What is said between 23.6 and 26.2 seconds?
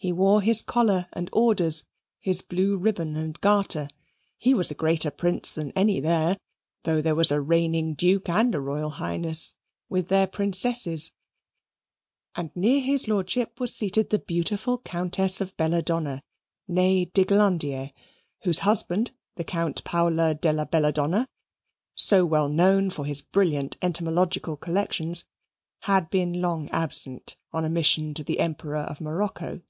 entomological collections, had